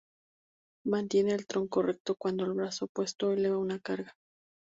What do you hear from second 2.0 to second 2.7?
cuando el